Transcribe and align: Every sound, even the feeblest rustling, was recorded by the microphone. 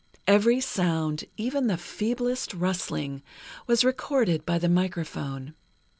Every 0.25 0.59
sound, 0.59 1.25
even 1.37 1.67
the 1.67 1.77
feeblest 1.77 2.55
rustling, 2.55 3.21
was 3.67 3.83
recorded 3.85 4.47
by 4.47 4.57
the 4.57 4.67
microphone. 4.67 5.53